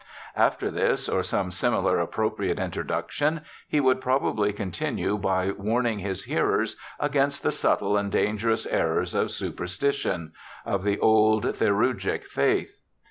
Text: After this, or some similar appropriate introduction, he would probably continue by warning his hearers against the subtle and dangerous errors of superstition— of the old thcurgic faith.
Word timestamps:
After 0.35 0.71
this, 0.71 1.07
or 1.07 1.21
some 1.21 1.51
similar 1.51 1.99
appropriate 1.99 2.57
introduction, 2.57 3.41
he 3.67 3.79
would 3.79 4.01
probably 4.01 4.51
continue 4.51 5.15
by 5.15 5.51
warning 5.51 5.99
his 5.99 6.23
hearers 6.23 6.75
against 6.99 7.43
the 7.43 7.51
subtle 7.51 7.95
and 7.95 8.11
dangerous 8.11 8.65
errors 8.65 9.13
of 9.13 9.29
superstition— 9.29 10.33
of 10.65 10.83
the 10.83 10.97
old 10.97 11.43
thcurgic 11.43 12.23
faith. 12.23 12.77